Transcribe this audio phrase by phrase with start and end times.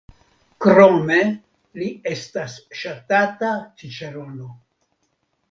[0.65, 1.17] Krome
[1.81, 3.53] li estas ŝatata
[3.83, 4.51] ĉiĉerono.